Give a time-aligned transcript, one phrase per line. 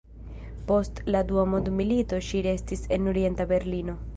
[0.71, 3.97] Post la Dua mondmilito ŝi restis en Orienta Berlino.